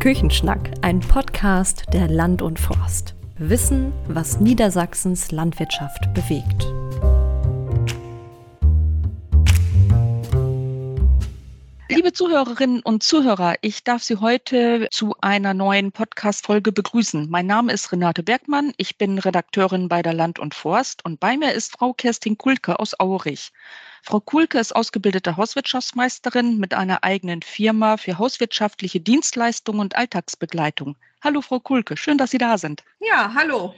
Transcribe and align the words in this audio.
Küchenschnack, 0.00 0.70
ein 0.82 1.00
Podcast 1.00 1.86
der 1.92 2.06
Land 2.06 2.40
und 2.40 2.60
Forst. 2.60 3.16
Wissen, 3.36 3.92
was 4.06 4.38
Niedersachsens 4.38 5.32
Landwirtschaft 5.32 6.14
bewegt. 6.14 6.72
Liebe 11.98 12.12
Zuhörerinnen 12.12 12.80
und 12.80 13.02
Zuhörer, 13.02 13.56
ich 13.60 13.82
darf 13.82 14.04
Sie 14.04 14.18
heute 14.18 14.86
zu 14.92 15.16
einer 15.20 15.52
neuen 15.52 15.90
Podcast-Folge 15.90 16.70
begrüßen. 16.70 17.28
Mein 17.28 17.46
Name 17.46 17.72
ist 17.72 17.90
Renate 17.90 18.22
Bergmann. 18.22 18.72
Ich 18.76 18.98
bin 18.98 19.18
Redakteurin 19.18 19.88
bei 19.88 20.00
der 20.00 20.14
Land 20.14 20.38
und 20.38 20.54
Forst 20.54 21.04
und 21.04 21.18
bei 21.18 21.36
mir 21.36 21.54
ist 21.54 21.72
Frau 21.72 21.92
Kerstin 21.92 22.38
Kulke 22.38 22.78
aus 22.78 22.94
Aurich. 23.00 23.50
Frau 24.04 24.20
Kulke 24.20 24.60
ist 24.60 24.76
ausgebildete 24.76 25.36
Hauswirtschaftsmeisterin 25.36 26.58
mit 26.58 26.72
einer 26.72 27.02
eigenen 27.02 27.42
Firma 27.42 27.96
für 27.96 28.16
hauswirtschaftliche 28.16 29.00
Dienstleistungen 29.00 29.80
und 29.80 29.96
Alltagsbegleitung. 29.96 30.94
Hallo, 31.22 31.40
Frau 31.42 31.58
Kulke, 31.58 31.96
schön, 31.96 32.16
dass 32.16 32.30
Sie 32.30 32.38
da 32.38 32.58
sind. 32.58 32.84
Ja, 33.00 33.32
hallo. 33.34 33.74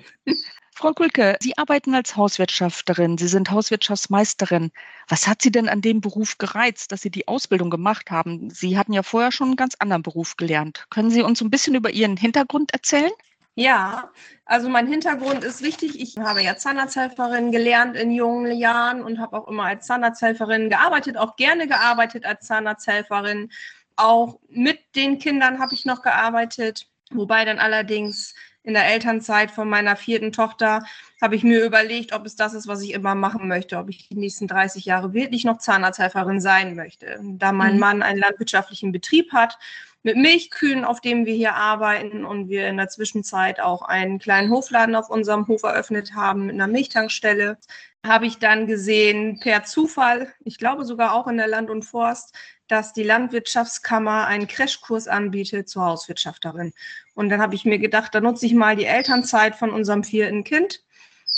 Frau 0.75 0.93
Kulke, 0.93 1.37
Sie 1.41 1.57
arbeiten 1.57 1.95
als 1.95 2.17
Hauswirtschafterin, 2.17 3.17
Sie 3.17 3.29
sind 3.29 3.51
Hauswirtschaftsmeisterin. 3.51 4.71
Was 5.09 5.27
hat 5.27 5.41
Sie 5.41 5.51
denn 5.51 5.69
an 5.69 5.81
dem 5.81 6.01
Beruf 6.01 6.37
gereizt, 6.39 6.93
dass 6.93 7.01
Sie 7.03 7.11
die 7.11 7.29
Ausbildung 7.29 7.71
gemacht 7.71 8.11
haben? 8.11 8.51
Sie 8.51 8.77
hatten 8.77 8.93
ja 8.93 9.03
vorher 9.03 9.33
schon 9.33 9.49
einen 9.49 9.57
ganz 9.57 9.75
anderen 9.79 10.03
Beruf 10.03 10.37
gelernt. 10.37 10.87
Können 10.91 11.11
Sie 11.11 11.23
uns 11.23 11.41
ein 11.41 11.51
bisschen 11.51 11.75
über 11.75 11.91
Ihren 11.91 12.17
Hintergrund 12.17 12.73
erzählen? 12.73 13.11
Ja, 13.55 14.11
also 14.45 14.69
mein 14.69 14.87
Hintergrund 14.87 15.43
ist 15.43 15.63
wichtig. 15.63 16.01
Ich 16.01 16.19
habe 16.19 16.43
ja 16.43 16.57
Zahnarzthelferin 16.57 17.53
gelernt 17.53 17.97
in 17.97 18.11
jungen 18.11 18.53
Jahren 18.53 19.03
und 19.03 19.19
habe 19.19 19.37
auch 19.37 19.49
immer 19.49 19.65
als 19.65 19.87
Zahnarzthelferin 19.87 20.71
gearbeitet, 20.71 21.17
auch 21.17 21.37
gerne 21.37 21.67
gearbeitet 21.67 22.25
als 22.25 22.47
Zahnarzthelferin. 22.47 23.51
Auch 23.97 24.39
mit 24.49 24.79
den 24.95 25.19
Kindern 25.19 25.59
habe 25.59 25.75
ich 25.75 25.85
noch 25.85 26.01
gearbeitet, 26.01 26.90
wobei 27.11 27.45
dann 27.45 27.59
allerdings 27.59 28.35
in 28.63 28.75
der 28.75 28.87
Elternzeit 28.87 29.51
von 29.51 29.69
meiner 29.69 29.97
vierten 29.97 30.33
Tochter 30.33 30.85
habe 31.21 31.35
ich 31.35 31.43
mir 31.43 31.65
überlegt, 31.65 32.13
ob 32.13 32.27
es 32.27 32.37
das 32.37 32.53
ist, 32.53 32.67
was 32.67 32.83
ich 32.83 32.93
immer 32.93 33.15
machen 33.15 33.49
möchte, 33.49 33.79
ob 33.79 33.89
ich 33.89 34.09
die 34.09 34.17
nächsten 34.17 34.47
30 34.47 34.85
Jahre 34.85 35.15
wirklich 35.15 35.45
noch 35.45 35.59
Zahnarzthelferin 35.59 36.41
sein 36.41 36.75
möchte. 36.75 37.19
Da 37.23 37.53
mein 37.53 37.75
mhm. 37.75 37.81
Mann 37.81 38.03
einen 38.03 38.21
landwirtschaftlichen 38.21 38.93
Betrieb 38.93 39.33
hat 39.33 39.59
mit 40.03 40.17
Milchkühen, 40.17 40.85
auf 40.85 41.01
dem 41.01 41.27
wir 41.27 41.35
hier 41.35 41.55
arbeiten 41.55 42.25
und 42.25 42.49
wir 42.49 42.69
in 42.69 42.77
der 42.77 42.89
Zwischenzeit 42.89 43.61
auch 43.61 43.83
einen 43.83 44.19
kleinen 44.19 44.51
Hofladen 44.51 44.95
auf 44.95 45.11
unserem 45.11 45.47
Hof 45.47 45.63
eröffnet 45.63 46.15
haben 46.15 46.47
mit 46.47 46.55
einer 46.55 46.67
Milchtankstelle, 46.67 47.59
habe 48.07 48.27
ich 48.27 48.39
dann 48.39 48.67
gesehen 48.67 49.41
per 49.41 49.65
Zufall, 49.65 50.33
ich 50.45 50.57
glaube 50.57 50.87
sogar 50.87 51.15
auch 51.15 51.27
in 51.27 51.37
der 51.37 51.49
Land 51.49 51.69
und 51.69 51.83
Forst, 51.85 52.35
dass 52.71 52.93
die 52.93 53.03
Landwirtschaftskammer 53.03 54.27
einen 54.27 54.47
Crashkurs 54.47 55.09
anbietet 55.09 55.69
zur 55.69 55.85
Hauswirtschafterin. 55.85 56.73
Und 57.15 57.29
dann 57.29 57.43
habe 57.43 57.55
ich 57.55 57.65
mir 57.65 57.79
gedacht, 57.79 58.15
da 58.15 58.21
nutze 58.21 58.47
ich 58.47 58.55
mal 58.55 58.77
die 58.77 58.85
Elternzeit 58.85 59.57
von 59.57 59.71
unserem 59.71 60.05
vierten 60.05 60.45
Kind 60.45 60.83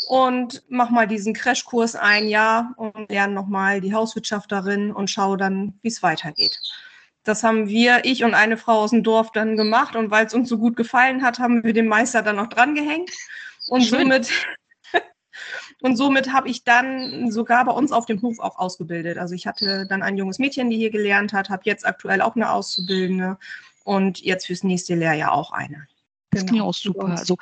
und 0.09 0.63
mache 0.69 0.93
mal 0.93 1.07
diesen 1.07 1.33
Crashkurs 1.33 1.97
ein 1.97 2.29
Jahr 2.29 2.75
und 2.77 3.11
lerne 3.11 3.35
nochmal 3.35 3.81
die 3.81 3.95
Hauswirtschafterin 3.95 4.93
und 4.93 5.11
schaue 5.11 5.37
dann, 5.37 5.79
wie 5.83 5.89
es 5.89 6.03
weitergeht. 6.03 6.59
Das 7.25 7.45
haben 7.45 7.69
wir, 7.69 8.05
ich 8.05 8.25
und 8.25 8.35
eine 8.35 8.57
Frau 8.57 8.81
aus 8.81 8.91
dem 8.91 9.05
Dorf 9.05 9.33
dann 9.33 9.57
gemacht 9.57 9.97
und 9.97 10.11
weil 10.11 10.27
es 10.27 10.35
uns 10.35 10.49
so 10.49 10.59
gut 10.59 10.77
gefallen 10.77 11.23
hat, 11.23 11.39
haben 11.39 11.63
wir 11.63 11.73
den 11.73 11.87
Meister 11.87 12.23
dann 12.23 12.37
noch 12.37 12.49
dran 12.49 12.75
gehängt 12.75 13.11
und 13.69 13.83
Schön. 13.83 14.01
somit 14.01 14.29
und 15.83 15.97
somit 15.97 16.33
habe 16.33 16.49
ich 16.49 16.65
dann 16.65 17.31
sogar 17.31 17.65
bei 17.65 17.73
uns 17.73 17.93
auf 17.93 18.07
dem 18.07 18.23
Hof 18.23 18.39
auch 18.39 18.59
ausgebildet. 18.59 19.19
Also 19.19 19.35
ich 19.35 19.47
hatte 19.47 19.87
dann 19.87 20.03
ein 20.03 20.17
junges 20.17 20.39
Mädchen, 20.39 20.71
die 20.71 20.77
hier 20.77 20.91
gelernt 20.91 21.33
hat, 21.33 21.51
habe 21.51 21.63
jetzt 21.65 21.87
aktuell 21.87 22.23
auch 22.23 22.37
eine 22.37 22.51
Auszubildende 22.51 23.39
und 23.85 24.21
jetzt 24.21 24.47
fürs 24.47 24.65
nächste 24.65 24.95
Lehrjahr 24.95 25.33
auch 25.33 25.53
eine. 25.53 25.87
Das 26.31 26.41
genau. 26.41 26.51
klingt 26.51 26.65
auch 26.65 26.75
super. 26.75 27.09
Also, 27.09 27.37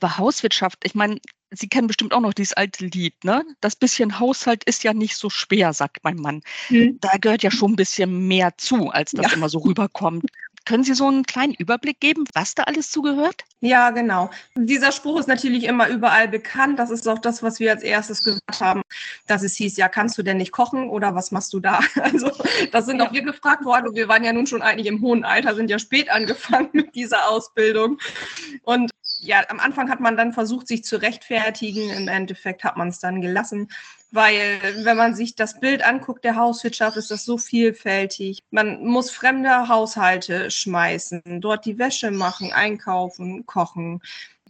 bei 0.00 0.08
Hauswirtschaft, 0.08 0.78
ich 0.82 0.94
meine, 0.94 1.20
Sie 1.52 1.68
kennen 1.68 1.88
bestimmt 1.88 2.14
auch 2.14 2.20
noch 2.20 2.32
dieses 2.32 2.52
alte 2.52 2.86
Lied, 2.86 3.24
ne? 3.24 3.44
Das 3.60 3.74
bisschen 3.74 4.20
Haushalt 4.20 4.62
ist 4.64 4.84
ja 4.84 4.94
nicht 4.94 5.16
so 5.16 5.30
schwer, 5.30 5.72
sagt 5.72 6.04
mein 6.04 6.16
Mann. 6.16 6.42
Mhm. 6.68 6.98
Da 7.00 7.16
gehört 7.20 7.42
ja 7.42 7.50
schon 7.50 7.72
ein 7.72 7.76
bisschen 7.76 8.28
mehr 8.28 8.56
zu, 8.56 8.90
als 8.90 9.10
das 9.10 9.26
ja. 9.26 9.36
immer 9.36 9.48
so 9.48 9.58
rüberkommt. 9.58 10.26
Können 10.70 10.84
Sie 10.84 10.94
so 10.94 11.08
einen 11.08 11.24
kleinen 11.24 11.52
Überblick 11.54 11.98
geben, 11.98 12.22
was 12.32 12.54
da 12.54 12.62
alles 12.62 12.92
zugehört? 12.92 13.42
Ja, 13.58 13.90
genau. 13.90 14.30
Dieser 14.54 14.92
Spruch 14.92 15.18
ist 15.18 15.26
natürlich 15.26 15.64
immer 15.64 15.88
überall 15.88 16.28
bekannt. 16.28 16.78
Das 16.78 16.90
ist 16.90 17.08
auch 17.08 17.18
das, 17.18 17.42
was 17.42 17.58
wir 17.58 17.72
als 17.72 17.82
erstes 17.82 18.22
gehört 18.22 18.60
haben, 18.60 18.82
dass 19.26 19.42
es 19.42 19.56
hieß, 19.56 19.76
ja, 19.78 19.88
kannst 19.88 20.16
du 20.16 20.22
denn 20.22 20.36
nicht 20.36 20.52
kochen 20.52 20.88
oder 20.88 21.16
was 21.16 21.32
machst 21.32 21.52
du 21.54 21.58
da? 21.58 21.80
Also 22.00 22.30
das 22.70 22.86
sind 22.86 23.00
auch 23.00 23.12
wir 23.12 23.22
gefragt 23.22 23.64
worden 23.64 23.88
und 23.88 23.96
wir 23.96 24.06
waren 24.06 24.22
ja 24.22 24.32
nun 24.32 24.46
schon 24.46 24.62
eigentlich 24.62 24.86
im 24.86 25.00
hohen 25.00 25.24
Alter, 25.24 25.56
sind 25.56 25.70
ja 25.70 25.80
spät 25.80 26.08
angefangen 26.08 26.68
mit 26.72 26.94
dieser 26.94 27.28
Ausbildung. 27.28 27.98
Und 28.62 28.92
ja, 29.20 29.42
am 29.48 29.60
Anfang 29.60 29.90
hat 29.90 30.00
man 30.00 30.16
dann 30.16 30.32
versucht, 30.32 30.66
sich 30.68 30.84
zu 30.84 30.96
rechtfertigen. 30.96 31.90
Im 31.90 32.08
Endeffekt 32.08 32.64
hat 32.64 32.76
man 32.76 32.88
es 32.88 32.98
dann 32.98 33.20
gelassen, 33.20 33.68
weil 34.10 34.60
wenn 34.82 34.96
man 34.96 35.14
sich 35.14 35.36
das 35.36 35.60
Bild 35.60 35.84
anguckt 35.84 36.24
der 36.24 36.36
Hauswirtschaft, 36.36 36.96
ist 36.96 37.10
das 37.10 37.24
so 37.24 37.38
vielfältig. 37.38 38.40
Man 38.50 38.84
muss 38.84 39.10
fremde 39.10 39.68
Haushalte 39.68 40.50
schmeißen, 40.50 41.22
dort 41.40 41.64
die 41.64 41.78
Wäsche 41.78 42.10
machen, 42.10 42.52
einkaufen, 42.52 43.46
kochen. 43.46 44.00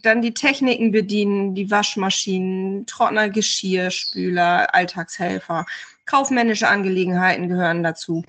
Dann 0.01 0.21
die 0.21 0.33
Techniken 0.33 0.91
bedienen, 0.91 1.53
die 1.53 1.69
Waschmaschinen, 1.69 2.87
Trockner, 2.87 3.29
Geschirrspüler, 3.29 4.73
Alltagshelfer. 4.73 5.65
Kaufmännische 6.05 6.67
Angelegenheiten 6.67 7.47
gehören 7.47 7.83
dazu. 7.83 8.23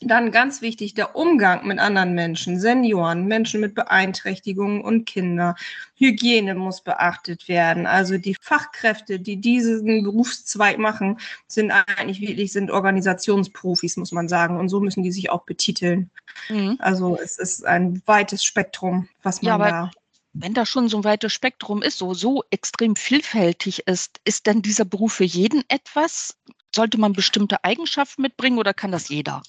Dann 0.00 0.30
ganz 0.30 0.60
wichtig, 0.60 0.94
der 0.94 1.16
Umgang 1.16 1.66
mit 1.66 1.78
anderen 1.78 2.14
Menschen, 2.14 2.60
Senioren, 2.60 3.26
Menschen 3.26 3.60
mit 3.60 3.74
Beeinträchtigungen 3.74 4.82
und 4.82 5.06
Kinder. 5.06 5.54
Hygiene 5.94 6.54
muss 6.54 6.82
beachtet 6.82 7.48
werden. 7.48 7.86
Also 7.86 8.18
die 8.18 8.36
Fachkräfte, 8.40 9.18
die 9.18 9.36
diesen 9.38 10.04
Berufszweig 10.04 10.78
machen, 10.78 11.18
sind 11.46 11.70
eigentlich 11.70 12.20
wirklich, 12.20 12.52
sind 12.52 12.70
Organisationsprofis, 12.70 13.96
muss 13.96 14.12
man 14.12 14.28
sagen. 14.28 14.58
Und 14.58 14.68
so 14.68 14.80
müssen 14.80 15.02
die 15.02 15.12
sich 15.12 15.30
auch 15.30 15.44
betiteln. 15.44 16.10
Mhm. 16.48 16.76
Also 16.78 17.18
es 17.22 17.38
ist 17.38 17.64
ein 17.64 18.02
weites 18.06 18.44
Spektrum, 18.44 19.08
was 19.22 19.40
man 19.40 19.60
ja, 19.60 19.70
da 19.70 19.90
wenn 20.38 20.52
da 20.52 20.66
schon 20.66 20.90
so 20.90 20.98
ein 20.98 21.04
weites 21.04 21.32
Spektrum 21.32 21.80
ist, 21.80 21.96
so, 21.96 22.12
so 22.12 22.44
extrem 22.50 22.94
vielfältig 22.94 23.86
ist, 23.86 24.20
ist 24.24 24.46
denn 24.46 24.60
dieser 24.60 24.84
Beruf 24.84 25.14
für 25.14 25.24
jeden 25.24 25.64
etwas? 25.68 26.36
Sollte 26.74 26.98
man 26.98 27.14
bestimmte 27.14 27.64
Eigenschaften 27.64 28.20
mitbringen 28.20 28.58
oder 28.58 28.74
kann 28.74 28.92
das 28.92 29.08
jeder? 29.08 29.42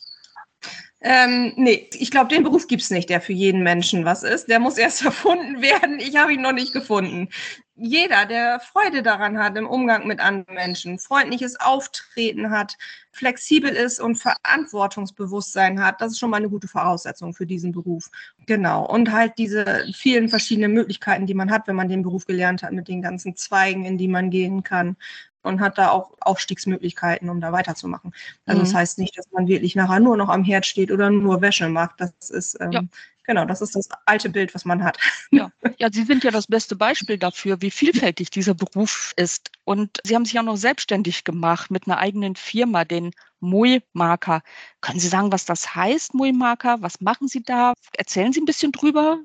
Ähm, 0.99 1.53
nee, 1.57 1.89
ich 1.93 2.09
glaube, 2.09 2.33
den 2.33 2.43
Beruf 2.43 2.67
gibt 2.67 2.81
es 2.81 2.89
nicht, 2.89 3.09
der 3.09 3.21
für 3.21 3.33
jeden 3.33 3.61
Menschen 3.61 4.03
was 4.03 4.23
ist. 4.23 4.49
Der 4.49 4.59
muss 4.59 4.77
erst 4.77 5.01
erfunden 5.05 5.61
werden. 5.61 5.99
Ich 5.99 6.17
habe 6.17 6.33
ihn 6.33 6.41
noch 6.41 6.53
nicht 6.53 6.73
gefunden. 6.73 7.29
Jeder, 7.75 8.25
der 8.25 8.59
Freude 8.59 9.03
daran 9.03 9.37
hat 9.37 9.55
im 9.55 9.67
Umgang 9.67 10.07
mit 10.07 10.19
anderen 10.19 10.55
Menschen, 10.55 10.97
freundliches 10.97 11.59
Auftreten 11.59 12.49
hat, 12.49 12.75
flexibel 13.11 13.69
ist 13.69 13.99
und 13.99 14.15
Verantwortungsbewusstsein 14.15 15.83
hat, 15.83 16.01
das 16.01 16.13
ist 16.13 16.19
schon 16.19 16.31
mal 16.31 16.37
eine 16.37 16.49
gute 16.49 16.67
Voraussetzung 16.67 17.35
für 17.35 17.45
diesen 17.45 17.71
Beruf. 17.71 18.09
Genau. 18.47 18.83
Und 18.83 19.11
halt 19.11 19.33
diese 19.37 19.85
vielen 19.95 20.27
verschiedenen 20.27 20.73
Möglichkeiten, 20.73 21.27
die 21.27 21.35
man 21.35 21.51
hat, 21.51 21.67
wenn 21.67 21.75
man 21.75 21.89
den 21.89 22.01
Beruf 22.01 22.25
gelernt 22.25 22.63
hat, 22.63 22.71
mit 22.71 22.87
den 22.87 23.03
ganzen 23.03 23.35
Zweigen, 23.35 23.85
in 23.85 23.99
die 23.99 24.07
man 24.07 24.31
gehen 24.31 24.63
kann 24.63 24.97
und 25.47 25.61
hat 25.61 25.77
da 25.77 25.89
auch 25.89 26.11
Aufstiegsmöglichkeiten, 26.19 27.29
um 27.29 27.41
da 27.41 27.51
weiterzumachen. 27.51 28.13
Also 28.45 28.59
mhm. 28.59 28.65
das 28.65 28.73
heißt 28.73 28.99
nicht, 28.99 29.17
dass 29.17 29.31
man 29.31 29.47
wirklich 29.47 29.75
nachher 29.75 29.99
nur 29.99 30.17
noch 30.17 30.29
am 30.29 30.43
Herd 30.43 30.65
steht 30.65 30.91
oder 30.91 31.09
nur 31.09 31.41
Wäsche 31.41 31.69
macht. 31.69 31.99
Das 31.99 32.29
ist 32.29 32.57
ähm, 32.59 32.71
ja. 32.71 32.81
genau, 33.25 33.45
das 33.45 33.61
ist 33.61 33.75
das 33.75 33.89
alte 34.05 34.29
Bild, 34.29 34.53
was 34.53 34.65
man 34.65 34.83
hat. 34.83 34.97
Ja. 35.29 35.51
ja, 35.77 35.89
Sie 35.91 36.03
sind 36.03 36.23
ja 36.23 36.31
das 36.31 36.47
beste 36.47 36.75
Beispiel 36.75 37.17
dafür, 37.17 37.61
wie 37.61 37.69
vielfältig 37.71 38.29
dieser 38.29 38.53
Beruf 38.53 39.13
ist. 39.17 39.51
Und 39.65 39.99
Sie 40.05 40.15
haben 40.15 40.23
sich 40.23 40.39
auch 40.39 40.43
noch 40.43 40.55
selbstständig 40.55 41.25
gemacht 41.25 41.69
mit 41.69 41.85
einer 41.85 41.97
eigenen 41.97 42.35
Firma, 42.35 42.85
den 42.85 43.11
Mui-Marker. 43.41 44.41
Können 44.79 44.99
Sie 44.99 45.09
sagen, 45.09 45.31
was 45.31 45.45
das 45.45 45.75
heißt, 45.75 46.13
Mui-Marker? 46.13 46.77
Was 46.81 47.01
machen 47.01 47.27
Sie 47.27 47.43
da? 47.43 47.73
Erzählen 47.97 48.31
Sie 48.31 48.39
ein 48.39 48.45
bisschen 48.45 48.71
drüber. 48.71 49.19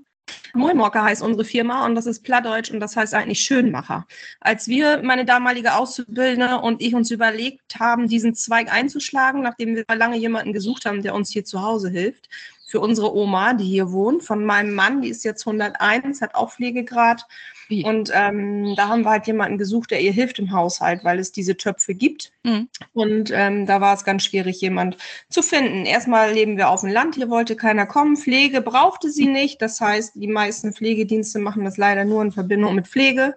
Moimorker 0.55 1.03
heißt 1.03 1.23
unsere 1.23 1.45
Firma 1.45 1.87
und 1.87 1.95
das 1.95 2.07
ist 2.07 2.23
Plattdeutsch 2.23 2.71
und 2.71 2.81
das 2.81 2.97
heißt 2.97 3.15
eigentlich 3.15 3.41
Schönmacher. 3.41 4.07
Als 4.41 4.69
wir, 4.69 5.03
meine 5.03 5.25
damalige 5.25 5.75
Auszubildende 5.75 6.59
und 6.59 6.83
ich 6.83 6.95
uns 6.95 7.11
überlegt 7.11 7.79
haben, 7.79 8.07
diesen 8.07 8.35
Zweig 8.35 8.73
einzuschlagen, 8.73 9.43
nachdem 9.43 9.75
wir 9.75 9.85
lange 9.95 10.17
jemanden 10.17 10.53
gesucht 10.53 10.85
haben, 10.85 11.03
der 11.03 11.15
uns 11.15 11.31
hier 11.31 11.45
zu 11.45 11.63
Hause 11.63 11.89
hilft, 11.89 12.29
für 12.73 12.81
unsere 12.81 13.15
Oma, 13.15 13.53
die 13.53 13.67
hier 13.67 13.93
wohnt, 13.93 14.23
von 14.23 14.47
meinem 14.47 14.73
Mann, 14.73 15.03
die 15.03 15.11
ist 15.11 15.25
jetzt 15.25 15.47
101, 15.47 16.23
hat 16.23 16.35
auch 16.35 16.53
Pflegegrad. 16.53 17.27
Wie? 17.69 17.85
Und 17.85 18.11
ähm, 18.15 18.75
da 18.77 18.89
haben 18.89 19.03
wir 19.03 19.11
halt 19.11 19.27
jemanden 19.27 19.59
gesucht, 19.59 19.91
der 19.91 20.01
ihr 20.01 20.11
hilft 20.11 20.39
im 20.39 20.53
Haushalt, 20.53 21.05
weil 21.05 21.19
es 21.19 21.33
diese 21.33 21.55
Töpfe 21.55 21.95
gibt. 21.95 22.33
Mhm. 22.45 22.71
Und 22.95 23.31
ähm, 23.31 23.67
da 23.67 23.83
war 23.83 23.93
es 23.93 24.05
ganz 24.05 24.25
schwierig, 24.25 24.63
jemand 24.63 24.97
zu 25.29 25.43
finden. 25.43 25.85
Erstmal 25.85 26.33
leben 26.33 26.57
wir 26.57 26.71
auf 26.71 26.81
dem 26.81 26.89
Land, 26.89 27.17
hier 27.17 27.29
wollte 27.29 27.57
keiner 27.57 27.85
kommen. 27.85 28.17
Pflege 28.17 28.63
brauchte 28.63 29.11
sie 29.11 29.27
nicht. 29.27 29.61
Das 29.61 29.79
heißt, 29.79 30.15
die 30.15 30.27
meisten 30.27 30.73
Pflegedienste 30.73 31.41
machen 31.41 31.67
das 31.67 31.77
leider 31.77 32.07
nur 32.07 32.23
in 32.23 32.33
Verbindung 32.33 32.75
mit 32.75 32.89
Pflege. 32.89 33.37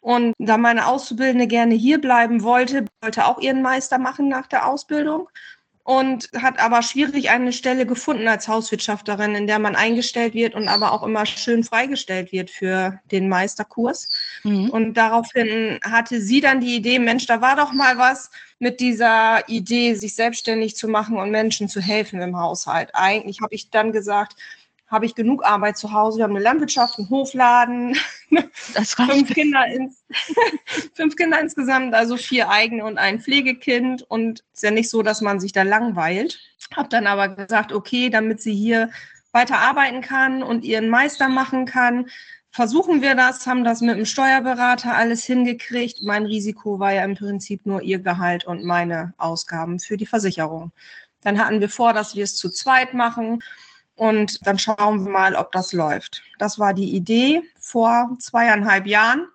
Und 0.00 0.32
da 0.38 0.58
meine 0.58 0.86
Auszubildende 0.86 1.48
gerne 1.48 1.74
hier 1.74 2.00
bleiben 2.00 2.44
wollte, 2.44 2.84
wollte 3.02 3.26
auch 3.26 3.40
ihren 3.40 3.62
Meister 3.62 3.98
machen 3.98 4.28
nach 4.28 4.46
der 4.46 4.68
Ausbildung. 4.68 5.28
Und 5.90 6.30
hat 6.40 6.60
aber 6.60 6.82
schwierig 6.82 7.30
eine 7.30 7.52
Stelle 7.52 7.84
gefunden 7.84 8.28
als 8.28 8.46
Hauswirtschafterin, 8.46 9.34
in 9.34 9.48
der 9.48 9.58
man 9.58 9.74
eingestellt 9.74 10.34
wird 10.34 10.54
und 10.54 10.68
aber 10.68 10.92
auch 10.92 11.02
immer 11.02 11.26
schön 11.26 11.64
freigestellt 11.64 12.30
wird 12.30 12.48
für 12.48 13.00
den 13.10 13.28
Meisterkurs. 13.28 14.08
Mhm. 14.44 14.70
Und 14.70 14.94
daraufhin 14.94 15.80
hatte 15.82 16.20
sie 16.20 16.40
dann 16.40 16.60
die 16.60 16.76
Idee, 16.76 17.00
Mensch, 17.00 17.26
da 17.26 17.40
war 17.40 17.56
doch 17.56 17.72
mal 17.72 17.98
was 17.98 18.30
mit 18.60 18.78
dieser 18.78 19.48
Idee, 19.48 19.94
sich 19.94 20.14
selbstständig 20.14 20.76
zu 20.76 20.86
machen 20.86 21.16
und 21.16 21.32
Menschen 21.32 21.68
zu 21.68 21.80
helfen 21.80 22.20
im 22.20 22.38
Haushalt. 22.38 22.90
Eigentlich 22.92 23.40
habe 23.40 23.56
ich 23.56 23.70
dann 23.70 23.90
gesagt, 23.90 24.36
habe 24.90 25.06
ich 25.06 25.14
genug 25.14 25.44
Arbeit 25.44 25.78
zu 25.78 25.92
Hause. 25.92 26.18
Wir 26.18 26.24
haben 26.24 26.34
eine 26.34 26.44
Landwirtschaft, 26.44 26.98
einen 26.98 27.08
Hofladen, 27.10 27.96
fünf, 28.50 29.32
Kinder 29.32 29.64
ins, 29.66 30.04
fünf 30.94 31.14
Kinder 31.14 31.40
insgesamt, 31.40 31.94
also 31.94 32.16
vier 32.16 32.50
eigene 32.50 32.84
und 32.84 32.98
ein 32.98 33.20
Pflegekind. 33.20 34.02
Und 34.02 34.40
es 34.52 34.58
ist 34.58 34.62
ja 34.64 34.72
nicht 34.72 34.90
so, 34.90 35.02
dass 35.02 35.20
man 35.20 35.38
sich 35.38 35.52
da 35.52 35.62
langweilt. 35.62 36.40
Habe 36.74 36.88
dann 36.88 37.06
aber 37.06 37.28
gesagt, 37.28 37.72
okay, 37.72 38.10
damit 38.10 38.42
sie 38.42 38.54
hier 38.54 38.90
weiter 39.32 39.58
arbeiten 39.58 40.00
kann 40.00 40.42
und 40.42 40.64
ihren 40.64 40.88
Meister 40.88 41.28
machen 41.28 41.66
kann, 41.66 42.06
versuchen 42.50 43.00
wir 43.00 43.14
das, 43.14 43.46
haben 43.46 43.62
das 43.62 43.80
mit 43.80 43.96
dem 43.96 44.06
Steuerberater 44.06 44.96
alles 44.96 45.24
hingekriegt. 45.24 46.02
Mein 46.02 46.26
Risiko 46.26 46.80
war 46.80 46.92
ja 46.92 47.04
im 47.04 47.14
Prinzip 47.14 47.64
nur 47.64 47.80
ihr 47.82 48.00
Gehalt 48.00 48.44
und 48.44 48.64
meine 48.64 49.14
Ausgaben 49.18 49.78
für 49.78 49.96
die 49.96 50.06
Versicherung. 50.06 50.72
Dann 51.22 51.38
hatten 51.38 51.60
wir 51.60 51.68
vor, 51.68 51.92
dass 51.92 52.16
wir 52.16 52.24
es 52.24 52.34
zu 52.34 52.50
zweit 52.50 52.92
machen 52.92 53.40
und 54.00 54.46
dann 54.46 54.58
schauen 54.58 55.04
wir 55.04 55.10
mal, 55.12 55.34
ob 55.34 55.52
das 55.52 55.74
läuft. 55.74 56.22
Das 56.38 56.58
war 56.58 56.72
die 56.72 56.96
Idee 56.96 57.42
vor 57.58 58.16
zweieinhalb 58.18 58.86
Jahren. 58.86 59.28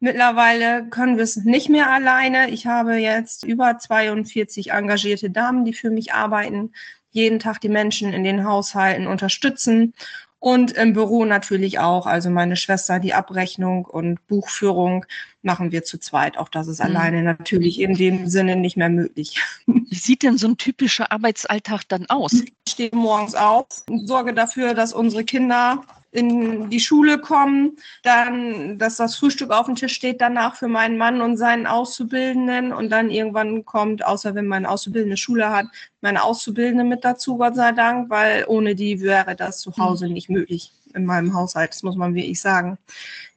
Mittlerweile 0.00 0.86
können 0.90 1.16
wir 1.16 1.24
es 1.24 1.36
nicht 1.36 1.70
mehr 1.70 1.90
alleine. 1.90 2.50
Ich 2.50 2.66
habe 2.66 2.96
jetzt 2.96 3.42
über 3.42 3.78
42 3.78 4.72
engagierte 4.72 5.30
Damen, 5.30 5.64
die 5.64 5.72
für 5.72 5.88
mich 5.88 6.12
arbeiten, 6.12 6.72
jeden 7.10 7.38
Tag 7.38 7.62
die 7.62 7.70
Menschen 7.70 8.12
in 8.12 8.22
den 8.22 8.44
Haushalten 8.44 9.06
unterstützen 9.06 9.94
und 10.42 10.72
im 10.72 10.92
Büro 10.92 11.24
natürlich 11.24 11.78
auch. 11.78 12.04
Also 12.04 12.28
meine 12.28 12.56
Schwester, 12.56 12.98
die 12.98 13.14
Abrechnung 13.14 13.84
und 13.84 14.26
Buchführung 14.26 15.06
machen 15.42 15.70
wir 15.70 15.84
zu 15.84 15.98
zweit. 15.98 16.36
Auch 16.36 16.48
das 16.48 16.66
ist 16.66 16.80
mhm. 16.80 16.86
alleine 16.86 17.22
natürlich 17.22 17.80
in 17.80 17.94
dem 17.94 18.26
Sinne 18.26 18.56
nicht 18.56 18.76
mehr 18.76 18.88
möglich. 18.88 19.40
Wie 19.66 19.94
sieht 19.94 20.24
denn 20.24 20.38
so 20.38 20.48
ein 20.48 20.56
typischer 20.56 21.12
Arbeitsalltag 21.12 21.84
dann 21.86 22.06
aus? 22.06 22.32
Ich 22.32 22.52
stehe 22.68 22.90
morgens 22.92 23.36
auf 23.36 23.66
und 23.88 24.08
sorge 24.08 24.34
dafür, 24.34 24.74
dass 24.74 24.92
unsere 24.92 25.22
Kinder 25.22 25.84
in 26.12 26.68
die 26.68 26.80
Schule 26.80 27.18
kommen, 27.18 27.78
dann, 28.02 28.78
dass 28.78 28.96
das 28.96 29.16
Frühstück 29.16 29.50
auf 29.50 29.66
dem 29.66 29.76
Tisch 29.76 29.94
steht 29.94 30.20
danach 30.20 30.56
für 30.56 30.68
meinen 30.68 30.98
Mann 30.98 31.22
und 31.22 31.38
seinen 31.38 31.66
Auszubildenden 31.66 32.72
und 32.72 32.90
dann 32.90 33.10
irgendwann 33.10 33.64
kommt, 33.64 34.04
außer 34.04 34.34
wenn 34.34 34.46
mein 34.46 34.66
Auszubildende 34.66 35.16
Schule 35.16 35.50
hat, 35.50 35.66
meine 36.02 36.22
Auszubildende 36.22 36.84
mit 36.84 37.02
dazu, 37.04 37.38
Gott 37.38 37.56
sei 37.56 37.72
Dank, 37.72 38.10
weil 38.10 38.44
ohne 38.46 38.74
die 38.74 39.00
wäre 39.00 39.34
das 39.34 39.60
zu 39.60 39.74
Hause 39.78 40.08
nicht 40.08 40.28
möglich 40.28 40.72
in 40.94 41.06
meinem 41.06 41.32
Haushalt, 41.32 41.70
das 41.70 41.82
muss 41.82 41.96
man 41.96 42.14
wirklich 42.14 42.40
sagen. 42.40 42.76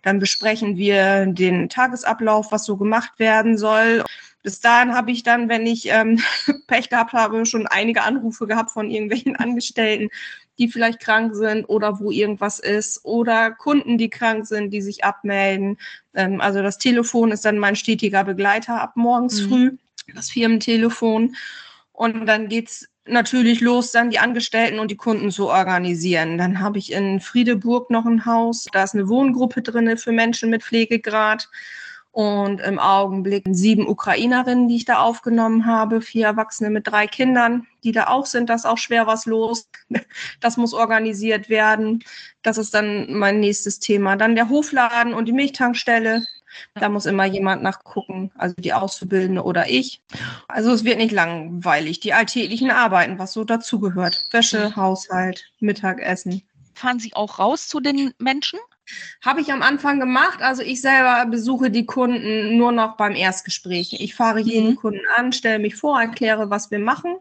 Dann 0.02 0.20
besprechen 0.20 0.76
wir 0.76 1.26
den 1.28 1.70
Tagesablauf, 1.70 2.52
was 2.52 2.66
so 2.66 2.76
gemacht 2.76 3.14
werden 3.18 3.58
soll. 3.58 4.04
Bis 4.44 4.60
dahin 4.60 4.94
habe 4.94 5.12
ich 5.12 5.24
dann, 5.24 5.48
wenn 5.48 5.66
ich 5.66 5.88
ähm, 5.90 6.22
Pech 6.68 6.90
gehabt 6.90 7.14
habe, 7.14 7.46
schon 7.46 7.68
einige 7.68 8.04
Anrufe 8.04 8.46
gehabt 8.46 8.72
von 8.72 8.92
irgendwelchen 8.92 9.36
Angestellten, 9.38 10.10
die 10.58 10.70
vielleicht 10.70 11.00
krank 11.00 11.36
sind 11.36 11.66
oder 11.66 12.00
wo 12.00 12.12
irgendwas 12.12 12.60
ist 12.60 13.04
oder 13.04 13.52
Kunden, 13.52 13.98
die 13.98 14.10
krank 14.10 14.48
sind, 14.48 14.72
die 14.72 14.82
sich 14.82 15.04
abmelden. 15.04 15.78
Ähm, 16.14 16.42
also 16.42 16.62
das 16.62 16.78
Telefon 16.78 17.32
ist 17.32 17.46
dann 17.46 17.60
mein 17.60 17.76
stetiger 17.76 18.24
Begleiter 18.24 18.82
ab 18.82 18.94
morgens 18.96 19.42
mhm. 19.42 19.50
früh, 19.50 19.72
das 20.14 20.30
Firmentelefon. 20.30 21.36
Und 21.92 22.26
dann 22.26 22.50
geht's 22.50 22.88
natürlich 23.08 23.62
los, 23.62 23.92
dann 23.92 24.10
die 24.10 24.20
Angestellten 24.20 24.80
und 24.80 24.92
die 24.92 24.98
Kunden 24.98 25.32
zu 25.32 25.48
organisieren. 25.48 26.38
Dann 26.38 26.60
habe 26.60 26.80
ich 26.80 26.92
in 26.92 27.20
Friedeburg 27.20 27.90
noch 27.90 28.06
ein 28.06 28.26
Haus. 28.26 28.66
Da 28.72 28.84
ist 28.84 28.96
eine 28.96 29.08
Wohngruppe 29.08 29.62
drinne 29.62 29.98
für 29.98 30.12
Menschen 30.12 30.50
mit 30.50 30.64
Pflegegrad 30.64 31.48
und 32.16 32.62
im 32.62 32.80
Augenblick 32.80 33.44
sieben 33.52 33.90
Ukrainerinnen, 33.90 34.70
die 34.70 34.78
ich 34.78 34.86
da 34.86 35.00
aufgenommen 35.00 35.66
habe, 35.66 36.00
vier 36.00 36.28
Erwachsene 36.28 36.70
mit 36.70 36.88
drei 36.88 37.08
Kindern, 37.08 37.68
die 37.84 37.92
da 37.92 38.08
auch 38.08 38.26
sind. 38.26 38.50
Da 38.50 38.54
ist 38.54 38.66
auch 38.66 38.78
schwer 38.78 39.06
was 39.06 39.26
los. 39.26 39.70
Das 40.40 40.56
muss 40.56 40.74
organisiert 40.74 41.50
werden. 41.50 42.06
Das 42.42 42.58
ist 42.58 42.74
dann 42.74 43.14
mein 43.14 43.42
nächstes 43.42 43.80
Thema. 43.80 44.16
Dann 44.16 44.36
der 44.36 44.48
Hofladen 44.48 45.14
und 45.14 45.26
die 45.26 45.34
Milchtankstelle. 45.34 46.26
Da 46.76 46.88
muss 46.88 47.06
immer 47.06 47.26
jemand 47.26 47.64
nachgucken, 47.64 48.32
also 48.38 48.56
die 48.58 48.72
Auszubildende 48.72 49.44
oder 49.44 49.70
ich. 49.70 50.02
Also 50.48 50.72
es 50.72 50.86
wird 50.86 51.00
nicht 51.00 51.12
langweilig. 51.12 52.00
Die 52.00 52.14
alltäglichen 52.14 52.72
Arbeiten, 52.72 53.20
was 53.20 53.34
so 53.34 53.44
dazugehört. 53.44 54.26
Wäsche, 54.32 54.74
Haushalt, 54.78 55.52
Mittagessen. 55.60 56.44
Fahren 56.76 57.00
Sie 57.00 57.14
auch 57.14 57.40
raus 57.40 57.68
zu 57.68 57.82
den 57.82 58.14
Menschen? 58.20 58.60
Habe 59.22 59.42
ich 59.42 59.52
am 59.52 59.62
Anfang 59.62 60.00
gemacht. 60.00 60.42
Also 60.42 60.62
ich 60.62 60.82
selber 60.82 61.26
besuche 61.30 61.72
die 61.72 61.86
Kunden 61.86 62.58
nur 62.58 62.72
noch 62.72 62.98
beim 62.98 63.16
Erstgespräch. 63.16 64.00
Ich 64.00 64.16
fahre 64.16 64.40
jeden 64.40 64.72
mhm. 64.72 64.76
Kunden 64.76 65.06
an, 65.16 65.34
stelle 65.34 65.60
mich 65.60 65.76
vor, 65.76 66.00
erkläre, 66.00 66.50
was 66.50 66.72
wir 66.72 66.80
machen 66.80 67.16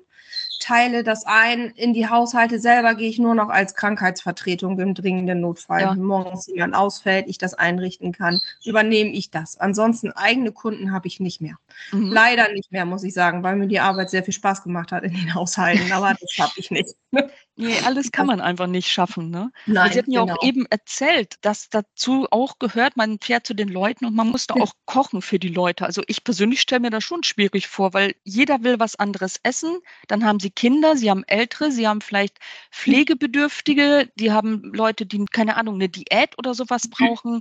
teile 0.65 1.05
das 1.05 1.27
ein. 1.27 1.71
In 1.71 1.93
die 1.93 2.09
Haushalte 2.09 2.59
selber 2.59 2.95
gehe 2.95 3.09
ich 3.09 3.19
nur 3.19 3.35
noch 3.35 3.49
als 3.51 3.75
Krankheitsvertretung 3.75 4.79
im 4.79 4.95
dringenden 4.95 5.41
Notfall. 5.41 5.83
Ja. 5.83 5.95
Morgens 5.95 6.47
jemand 6.47 6.75
ausfällt, 6.75 7.27
ich 7.29 7.39
das 7.39 7.55
einrichten 7.55 8.13
kann, 8.13 8.41
übernehme 8.65 9.11
ich 9.11 9.31
das. 9.31 9.59
Ansonsten 9.59 10.13
eigene 10.13 10.53
Kunden 10.53 10.93
habe 10.93 11.07
ich 11.07 11.21
nicht 11.21 11.41
mehr. 11.41 11.57
Mhm. 11.93 12.11
Leider 12.11 12.51
nicht 12.53 12.73
mehr, 12.73 12.87
muss 12.87 13.05
ich 13.05 13.15
sagen, 13.15 13.43
weil 13.43 13.57
mir 13.57 13.67
die 13.67 13.81
Arbeit 13.81 14.11
sehr 14.11 14.25
viel 14.25 14.35
Spaß 14.35 14.63
gemacht 14.63 14.93
hat 14.93 15.05
in 15.05 15.13
den 15.13 15.35
Haushalten. 15.35 15.93
Aber 15.93 16.15
das 16.19 16.31
schaffe 16.31 16.61
ich 16.61 16.71
nicht. 16.71 16.95
Nee, 17.57 17.79
alles 17.85 18.11
kann 18.11 18.27
man 18.27 18.41
einfach 18.41 18.67
nicht 18.67 18.89
schaffen. 18.89 19.31
Ne? 19.31 19.53
Nein, 19.67 19.93
Sie 19.93 19.99
hatten 19.99 20.11
ja 20.11 20.23
genau. 20.23 20.35
auch 20.35 20.43
eben 20.43 20.67
erzählt, 20.67 21.37
dass 21.43 21.69
dazu 21.71 22.27
auch 22.33 22.59
gehört, 22.59 22.97
man 22.97 23.21
fährt 23.21 23.47
zu 23.47 23.55
den 23.55 23.69
Leuten 23.69 24.07
und 24.07 24.15
man 24.15 24.29
muss 24.29 24.49
da 24.49 24.55
auch 24.55 24.73
kochen 24.87 25.23
für 25.23 25.39
die 25.39 25.49
Leute. 25.49 25.87
Also 25.87 26.03
ich 26.09 26.25
persönlich 26.25 26.61
stelle 26.61 26.81
mir 26.81 26.91
das 26.91 27.05
schon 27.05 27.23
schwierig 27.23 27.69
vor, 27.69 27.95
weil 27.95 28.17
jeder 28.25 28.65
will 28.65 28.81
was 28.81 28.97
anderes 28.97 29.39
essen. 29.45 29.79
Dann 30.09 30.25
haben 30.25 30.41
sie 30.41 30.51
Kinder, 30.51 30.97
sie 30.97 31.11
haben 31.11 31.23
Ältere, 31.29 31.71
sie 31.71 31.87
haben 31.87 32.01
vielleicht 32.01 32.39
Pflegebedürftige, 32.73 34.11
die 34.17 34.33
haben 34.33 34.73
Leute, 34.75 35.07
die, 35.07 35.25
keine 35.27 35.57
Ahnung, 35.57 35.77
eine 35.77 35.89
Diät 35.89 36.37
oder 36.39 36.55
sowas 36.55 36.89
brauchen. 36.91 37.41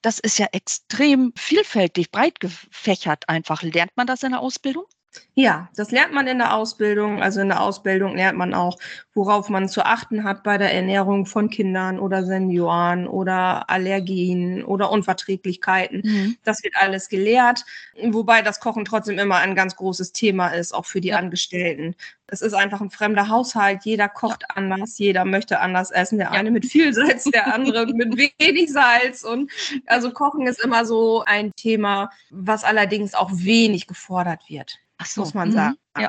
Das 0.00 0.18
ist 0.18 0.38
ja 0.38 0.46
extrem 0.52 1.32
vielfältig, 1.36 2.10
breit 2.10 2.40
gefächert 2.40 3.28
einfach. 3.28 3.62
Lernt 3.62 3.94
man 3.96 4.06
das 4.06 4.22
in 4.22 4.30
der 4.30 4.40
Ausbildung? 4.40 4.86
Ja, 5.34 5.68
das 5.74 5.90
lernt 5.90 6.12
man 6.12 6.26
in 6.26 6.38
der 6.38 6.54
Ausbildung. 6.54 7.22
Also 7.22 7.40
in 7.40 7.48
der 7.48 7.62
Ausbildung 7.62 8.16
lernt 8.16 8.38
man 8.38 8.54
auch, 8.54 8.78
worauf 9.14 9.48
man 9.48 9.68
zu 9.68 9.84
achten 9.84 10.24
hat 10.24 10.42
bei 10.42 10.58
der 10.58 10.72
Ernährung 10.72 11.26
von 11.26 11.50
Kindern 11.50 11.98
oder 11.98 12.24
Senioren 12.24 13.08
oder 13.08 13.68
Allergien 13.70 14.64
oder 14.64 14.90
Unverträglichkeiten. 14.90 16.02
Mhm. 16.04 16.36
Das 16.44 16.62
wird 16.62 16.76
alles 16.76 17.08
gelehrt, 17.08 17.64
wobei 18.02 18.42
das 18.42 18.60
Kochen 18.60 18.84
trotzdem 18.84 19.18
immer 19.18 19.36
ein 19.36 19.54
ganz 19.54 19.76
großes 19.76 20.12
Thema 20.12 20.48
ist, 20.48 20.72
auch 20.72 20.86
für 20.86 21.00
die 21.00 21.08
ja. 21.08 21.16
Angestellten. 21.16 21.96
Es 22.26 22.42
ist 22.42 22.54
einfach 22.54 22.80
ein 22.80 22.90
fremder 22.90 23.28
Haushalt. 23.28 23.84
Jeder 23.84 24.08
kocht 24.08 24.42
ja. 24.48 24.56
anders, 24.56 24.98
jeder 24.98 25.24
möchte 25.24 25.60
anders 25.60 25.90
essen. 25.90 26.18
Der 26.18 26.28
ja. 26.28 26.32
eine 26.32 26.50
mit 26.50 26.66
viel 26.66 26.92
Salz, 26.92 27.24
der 27.24 27.52
andere 27.52 27.86
mit 27.86 28.16
wenig 28.16 28.72
Salz. 28.72 29.24
Und 29.24 29.50
also 29.86 30.12
Kochen 30.12 30.46
ist 30.46 30.62
immer 30.62 30.84
so 30.84 31.24
ein 31.24 31.52
Thema, 31.56 32.10
was 32.30 32.62
allerdings 32.62 33.14
auch 33.14 33.30
wenig 33.32 33.86
gefordert 33.86 34.48
wird. 34.48 34.78
So. 35.04 35.22
muss 35.22 35.34
man 35.34 35.48
mhm. 35.48 35.52
sagen. 35.52 35.76
Ja. 35.98 36.08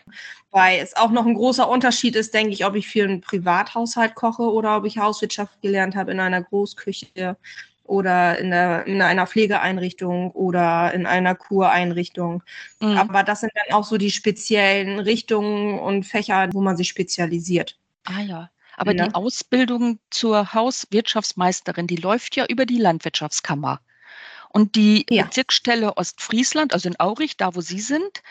Weil 0.51 0.79
es 0.79 0.95
auch 0.95 1.11
noch 1.11 1.25
ein 1.25 1.33
großer 1.33 1.67
Unterschied 1.67 2.15
ist, 2.15 2.33
denke 2.33 2.53
ich, 2.53 2.65
ob 2.65 2.75
ich 2.75 2.87
für 2.87 3.03
einen 3.03 3.21
Privathaushalt 3.21 4.15
koche 4.15 4.43
oder 4.43 4.77
ob 4.77 4.85
ich 4.85 4.97
Hauswirtschaft 4.97 5.61
gelernt 5.61 5.95
habe 5.95 6.11
in 6.11 6.19
einer 6.19 6.41
Großküche 6.41 7.37
oder 7.83 8.37
in, 8.39 8.51
der, 8.51 8.85
in 8.87 9.01
einer 9.01 9.27
Pflegeeinrichtung 9.27 10.31
oder 10.31 10.93
in 10.93 11.05
einer 11.05 11.35
Kureinrichtung. 11.35 12.43
Mhm. 12.79 12.97
Aber 12.97 13.23
das 13.23 13.41
sind 13.41 13.51
dann 13.55 13.75
auch 13.75 13.83
so 13.83 13.97
die 13.97 14.11
speziellen 14.11 14.99
Richtungen 14.99 15.79
und 15.79 16.05
Fächer, 16.05 16.49
wo 16.53 16.61
man 16.61 16.77
sich 16.77 16.87
spezialisiert. 16.87 17.77
Ah 18.05 18.21
ja. 18.21 18.49
Aber 18.77 18.95
ja. 18.95 19.07
die 19.07 19.13
Ausbildung 19.13 19.99
zur 20.09 20.53
Hauswirtschaftsmeisterin, 20.53 21.87
die 21.87 21.97
läuft 21.97 22.35
ja 22.35 22.45
über 22.47 22.65
die 22.65 22.77
Landwirtschaftskammer. 22.77 23.81
Und 24.49 24.75
die 24.75 25.05
ja. 25.09 25.23
Bezirksstelle 25.23 25.97
Ostfriesland, 25.97 26.73
also 26.73 26.89
in 26.89 26.99
Aurich, 26.99 27.37
da 27.37 27.55
wo 27.55 27.61
Sie 27.61 27.79
sind, 27.79 28.23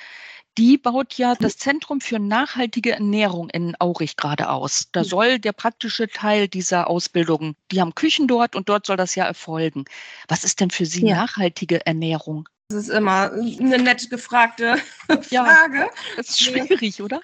die 0.60 0.76
baut 0.76 1.14
ja 1.14 1.34
das 1.36 1.56
Zentrum 1.56 2.02
für 2.02 2.18
nachhaltige 2.18 2.92
Ernährung 2.92 3.48
in 3.48 3.74
Aurich 3.78 4.16
gerade 4.16 4.50
aus. 4.50 4.88
Da 4.92 5.04
soll 5.04 5.38
der 5.38 5.52
praktische 5.52 6.06
Teil 6.06 6.48
dieser 6.48 6.90
Ausbildung, 6.90 7.56
die 7.72 7.80
haben 7.80 7.94
Küchen 7.94 8.28
dort 8.28 8.54
und 8.54 8.68
dort 8.68 8.84
soll 8.84 8.98
das 8.98 9.14
ja 9.14 9.24
erfolgen. 9.24 9.86
Was 10.28 10.44
ist 10.44 10.60
denn 10.60 10.68
für 10.70 10.84
Sie 10.84 11.06
ja. 11.06 11.16
nachhaltige 11.16 11.86
Ernährung? 11.86 12.46
Das 12.68 12.84
ist 12.84 12.88
immer 12.90 13.32
eine 13.32 13.78
nett 13.78 14.10
gefragte 14.10 14.76
Frage. 15.08 15.30
Ja, 15.30 15.88
das 16.18 16.28
ist 16.28 16.42
schwierig, 16.42 17.00
oder? 17.00 17.22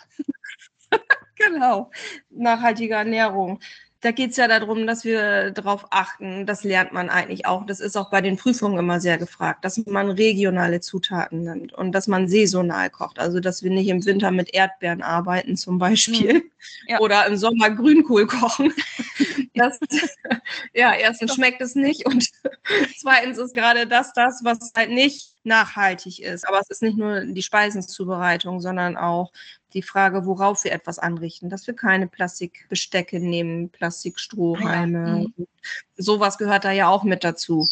genau. 1.36 1.90
Nachhaltige 2.30 2.94
Ernährung 2.94 3.60
da 4.06 4.12
geht 4.12 4.30
es 4.30 4.36
ja 4.36 4.46
darum, 4.46 4.86
dass 4.86 5.04
wir 5.04 5.50
darauf 5.50 5.88
achten, 5.90 6.46
das 6.46 6.62
lernt 6.62 6.92
man 6.92 7.10
eigentlich 7.10 7.44
auch. 7.44 7.66
Das 7.66 7.80
ist 7.80 7.96
auch 7.96 8.08
bei 8.08 8.20
den 8.20 8.36
Prüfungen 8.36 8.78
immer 8.78 9.00
sehr 9.00 9.18
gefragt, 9.18 9.64
dass 9.64 9.84
man 9.84 10.12
regionale 10.12 10.80
Zutaten 10.80 11.42
nimmt 11.42 11.72
und 11.72 11.90
dass 11.90 12.06
man 12.06 12.28
saisonal 12.28 12.88
kocht. 12.88 13.18
Also, 13.18 13.40
dass 13.40 13.64
wir 13.64 13.70
nicht 13.72 13.88
im 13.88 14.04
Winter 14.04 14.30
mit 14.30 14.54
Erdbeeren 14.54 15.02
arbeiten 15.02 15.56
zum 15.56 15.78
Beispiel 15.78 16.34
mhm. 16.34 16.42
ja. 16.86 17.00
oder 17.00 17.26
im 17.26 17.36
Sommer 17.36 17.68
Grünkohl 17.70 18.28
kochen. 18.28 18.72
Das, 19.56 19.78
ja, 20.74 20.94
erstens 20.94 21.34
schmeckt 21.34 21.60
es 21.60 21.74
nicht 21.74 22.06
und 22.06 22.28
zweitens 22.98 23.38
ist 23.38 23.54
gerade 23.54 23.86
das 23.86 24.12
das, 24.12 24.42
was 24.44 24.72
halt 24.76 24.90
nicht 24.90 25.34
nachhaltig 25.44 26.20
ist. 26.20 26.46
Aber 26.46 26.60
es 26.60 26.70
ist 26.70 26.82
nicht 26.82 26.98
nur 26.98 27.24
die 27.24 27.42
Speisenzubereitung, 27.42 28.60
sondern 28.60 28.96
auch 28.96 29.32
die 29.72 29.82
Frage, 29.82 30.26
worauf 30.26 30.64
wir 30.64 30.72
etwas 30.72 30.98
anrichten, 30.98 31.50
dass 31.50 31.66
wir 31.66 31.74
keine 31.74 32.06
Plastikbestecke 32.06 33.20
nehmen, 33.20 33.70
Plastikstrohhalme. 33.70 34.98
Ja. 34.98 35.28
Mhm. 35.36 35.46
Sowas 35.96 36.38
gehört 36.38 36.64
da 36.64 36.70
ja 36.70 36.88
auch 36.88 37.02
mit 37.02 37.24
dazu. 37.24 37.66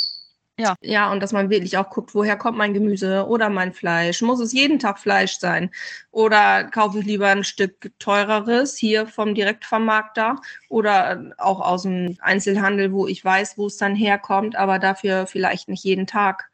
Ja. 0.56 0.76
Ja, 0.80 1.10
und 1.10 1.20
dass 1.20 1.32
man 1.32 1.50
wirklich 1.50 1.76
auch 1.78 1.90
guckt, 1.90 2.14
woher 2.14 2.36
kommt 2.36 2.56
mein 2.56 2.74
Gemüse 2.74 3.26
oder 3.26 3.48
mein 3.50 3.72
Fleisch? 3.72 4.22
Muss 4.22 4.38
es 4.38 4.52
jeden 4.52 4.78
Tag 4.78 5.00
Fleisch 5.00 5.38
sein? 5.38 5.70
Oder 6.12 6.64
kaufe 6.64 7.00
ich 7.00 7.06
lieber 7.06 7.28
ein 7.28 7.42
Stück 7.42 7.90
teureres 7.98 8.76
hier 8.76 9.08
vom 9.08 9.34
Direktvermarkter 9.34 10.36
oder 10.68 11.34
auch 11.38 11.60
aus 11.60 11.82
dem 11.82 12.16
Einzelhandel, 12.20 12.92
wo 12.92 13.08
ich 13.08 13.24
weiß, 13.24 13.58
wo 13.58 13.66
es 13.66 13.78
dann 13.78 13.96
herkommt, 13.96 14.54
aber 14.54 14.78
dafür 14.78 15.26
vielleicht 15.26 15.68
nicht 15.68 15.82
jeden 15.82 16.06
Tag 16.06 16.48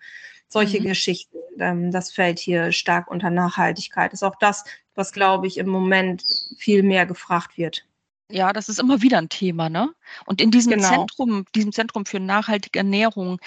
solche 0.49 0.81
mhm. 0.81 0.85
Geschichten. 0.87 1.37
Ähm, 1.59 1.91
das 1.91 2.11
fällt 2.11 2.39
hier 2.39 2.73
stark 2.73 3.11
unter 3.11 3.29
Nachhaltigkeit. 3.29 4.15
Ist 4.15 4.23
auch 4.23 4.37
das, 4.37 4.65
was, 4.95 5.13
glaube 5.13 5.47
ich, 5.47 5.59
im 5.59 5.69
Moment 5.69 6.25
viel 6.59 6.83
mehr 6.83 7.05
gefragt 7.05 7.59
wird. 7.59 7.85
Ja, 8.31 8.53
das 8.53 8.69
ist 8.69 8.79
immer 8.79 9.03
wieder 9.03 9.19
ein 9.19 9.29
Thema, 9.29 9.69
ne? 9.69 9.93
Und 10.27 10.41
in 10.41 10.51
diesem 10.51 10.73
genau. 10.73 10.89
Zentrum, 10.89 11.45
diesem 11.55 11.73
Zentrum 11.73 12.07
für 12.07 12.21
nachhaltige 12.21 12.79
Ernährung, 12.79 13.41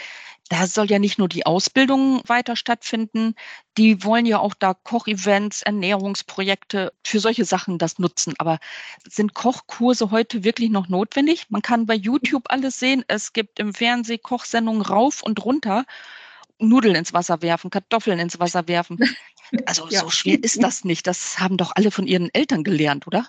da 0.50 0.68
soll 0.68 0.92
ja 0.92 1.00
nicht 1.00 1.18
nur 1.18 1.30
die 1.30 1.46
Ausbildung 1.46 2.22
weiter 2.28 2.56
stattfinden, 2.56 3.36
die 3.78 4.04
wollen 4.04 4.26
ja 4.26 4.40
auch 4.40 4.54
da 4.54 4.74
Kochevents, 4.74 5.62
Ernährungsprojekte 5.62 6.94
für 7.04 7.20
solche 7.20 7.46
Sachen 7.46 7.78
das 7.78 7.98
nutzen. 7.98 8.34
Aber 8.38 8.60
sind 9.10 9.34
Kochkurse 9.34 10.12
heute 10.12 10.44
wirklich 10.44 10.70
noch 10.70 10.90
notwendig? 10.90 11.46
Man 11.50 11.62
kann 11.62 11.86
bei 11.86 11.96
YouTube 11.96 12.44
alles 12.50 12.80
sehen. 12.80 13.04
Es 13.08 13.34
gibt 13.34 13.60
im 13.60 13.74
Fernsehen 13.74 14.22
Kochsendungen 14.22 14.82
rauf 14.82 15.24
und 15.24 15.44
runter. 15.44 15.86
Nudeln 16.60 16.96
ins 16.96 17.14
Wasser 17.14 17.42
werfen, 17.42 17.70
Kartoffeln 17.70 18.20
ins 18.20 18.40
Wasser 18.40 18.68
werfen. 18.68 19.00
Also 19.66 19.88
ja. 19.90 20.00
so 20.00 20.10
schwer 20.10 20.42
ist 20.42 20.64
das 20.64 20.84
nicht. 20.84 21.06
Das 21.06 21.38
haben 21.38 21.58
doch 21.58 21.74
alle 21.76 21.92
von 21.92 22.08
ihren 22.08 22.34
Eltern 22.34 22.64
gelernt, 22.64 23.06
oder? 23.06 23.28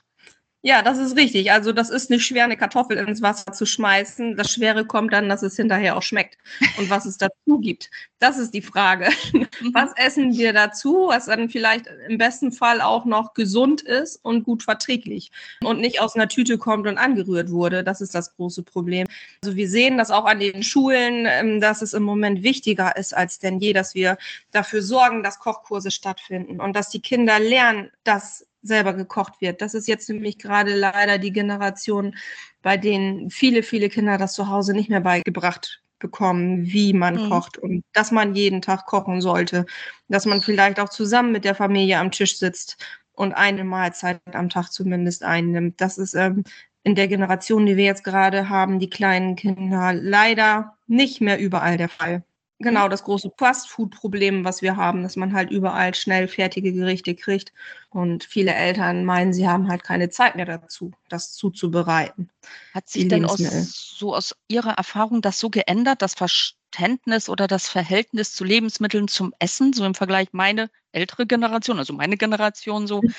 Ja, 0.66 0.80
das 0.80 0.96
ist 0.96 1.14
richtig. 1.14 1.52
Also 1.52 1.72
das 1.72 1.90
ist 1.90 2.08
nicht 2.08 2.24
schwer, 2.24 2.44
eine 2.44 2.56
Kartoffel 2.56 2.96
ins 2.96 3.20
Wasser 3.20 3.52
zu 3.52 3.66
schmeißen. 3.66 4.34
Das 4.34 4.50
Schwere 4.50 4.86
kommt 4.86 5.12
dann, 5.12 5.28
dass 5.28 5.42
es 5.42 5.56
hinterher 5.56 5.94
auch 5.94 6.02
schmeckt 6.02 6.38
und 6.78 6.88
was 6.88 7.04
es 7.04 7.18
dazu 7.18 7.58
gibt. 7.58 7.90
Das 8.18 8.38
ist 8.38 8.54
die 8.54 8.62
Frage. 8.62 9.10
Mhm. 9.34 9.74
Was 9.74 9.92
essen 9.96 10.36
wir 10.36 10.52
dazu, 10.52 11.08
was 11.08 11.26
dann 11.26 11.48
vielleicht 11.48 11.86
im 12.08 12.18
besten 12.18 12.50
Fall 12.50 12.80
auch 12.80 13.04
noch 13.04 13.34
gesund 13.34 13.82
ist 13.82 14.16
und 14.24 14.44
gut 14.44 14.62
verträglich 14.62 15.30
und 15.62 15.80
nicht 15.80 16.00
aus 16.00 16.14
einer 16.14 16.28
Tüte 16.28 16.58
kommt 16.58 16.86
und 16.86 16.98
angerührt 16.98 17.50
wurde. 17.50 17.84
Das 17.84 18.00
ist 18.00 18.14
das 18.14 18.34
große 18.34 18.62
Problem. 18.62 19.06
Also 19.42 19.56
wir 19.56 19.68
sehen 19.68 19.98
das 19.98 20.10
auch 20.10 20.24
an 20.24 20.40
den 20.40 20.62
Schulen, 20.62 21.26
ähm, 21.28 21.60
dass 21.60 21.82
es 21.82 21.92
im 21.92 22.02
Moment 22.02 22.42
wichtiger 22.42 22.96
ist 22.96 23.14
als 23.14 23.38
denn 23.38 23.60
je, 23.60 23.72
dass 23.72 23.94
wir 23.94 24.18
dafür 24.50 24.82
sorgen, 24.82 25.22
dass 25.22 25.38
Kochkurse 25.38 25.90
stattfinden 25.90 26.60
und 26.60 26.74
dass 26.74 26.90
die 26.90 27.00
Kinder 27.00 27.38
lernen, 27.38 27.90
dass 28.02 28.46
selber 28.64 28.94
gekocht 28.94 29.40
wird. 29.40 29.62
Das 29.62 29.74
ist 29.74 29.86
jetzt 29.86 30.08
nämlich 30.08 30.38
gerade 30.38 30.74
leider 30.74 31.18
die 31.18 31.32
Generation, 31.32 32.16
bei 32.62 32.76
denen 32.76 33.30
viele, 33.30 33.62
viele 33.62 33.88
Kinder 33.88 34.18
das 34.18 34.32
zu 34.32 34.48
Hause 34.48 34.72
nicht 34.72 34.90
mehr 34.90 35.00
beigebracht 35.00 35.82
bekommen, 35.98 36.64
wie 36.66 36.92
man 36.92 37.14
mhm. 37.14 37.30
kocht 37.30 37.58
und 37.58 37.84
dass 37.92 38.10
man 38.10 38.34
jeden 38.34 38.60
Tag 38.60 38.86
kochen 38.86 39.20
sollte, 39.20 39.64
dass 40.08 40.26
man 40.26 40.40
vielleicht 40.40 40.80
auch 40.80 40.88
zusammen 40.88 41.32
mit 41.32 41.44
der 41.44 41.54
Familie 41.54 41.98
am 41.98 42.10
Tisch 42.10 42.38
sitzt 42.38 42.76
und 43.12 43.32
eine 43.32 43.64
Mahlzeit 43.64 44.20
am 44.32 44.48
Tag 44.48 44.70
zumindest 44.72 45.22
einnimmt. 45.22 45.80
Das 45.80 45.98
ist 45.98 46.14
ähm, 46.14 46.44
in 46.82 46.94
der 46.94 47.08
Generation, 47.08 47.64
die 47.64 47.76
wir 47.76 47.84
jetzt 47.84 48.04
gerade 48.04 48.48
haben, 48.48 48.78
die 48.78 48.90
kleinen 48.90 49.36
Kinder, 49.36 49.94
leider 49.94 50.76
nicht 50.86 51.20
mehr 51.20 51.38
überall 51.38 51.78
der 51.78 51.88
Fall. 51.88 52.24
Genau, 52.60 52.88
das 52.88 53.02
große 53.02 53.32
Fastfood-Problem, 53.36 54.44
was 54.44 54.62
wir 54.62 54.76
haben, 54.76 55.02
dass 55.02 55.16
man 55.16 55.32
halt 55.32 55.50
überall 55.50 55.92
schnell 55.94 56.28
fertige 56.28 56.72
Gerichte 56.72 57.16
kriegt. 57.16 57.52
Und 57.90 58.22
viele 58.22 58.54
Eltern 58.54 59.04
meinen, 59.04 59.32
sie 59.32 59.48
haben 59.48 59.68
halt 59.68 59.82
keine 59.82 60.08
Zeit 60.08 60.36
mehr 60.36 60.46
dazu, 60.46 60.92
das 61.08 61.32
zuzubereiten. 61.32 62.30
Hat 62.72 62.88
sich 62.88 63.08
denn 63.08 63.24
aus, 63.24 63.38
so 63.38 64.14
aus 64.14 64.36
Ihrer 64.46 64.72
Erfahrung 64.72 65.20
das 65.20 65.40
so 65.40 65.50
geändert, 65.50 66.00
das 66.00 66.14
Verständnis 66.14 67.28
oder 67.28 67.48
das 67.48 67.68
Verhältnis 67.68 68.32
zu 68.32 68.44
Lebensmitteln 68.44 69.08
zum 69.08 69.34
Essen, 69.40 69.72
so 69.72 69.84
im 69.84 69.94
Vergleich 69.94 70.28
meine 70.30 70.70
ältere 70.92 71.26
Generation, 71.26 71.78
also 71.78 71.92
meine 71.92 72.16
Generation 72.16 72.86
so, 72.86 73.02
mhm. 73.02 73.14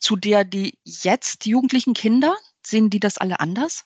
zu 0.00 0.16
der 0.16 0.44
die 0.44 0.78
jetzt 0.84 1.44
jugendlichen 1.44 1.92
Kinder, 1.92 2.34
sehen 2.64 2.88
die 2.88 3.00
das 3.00 3.18
alle 3.18 3.38
anders? 3.40 3.84